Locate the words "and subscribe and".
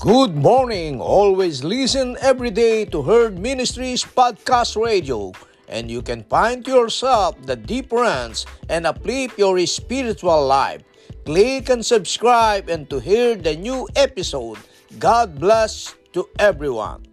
11.68-12.88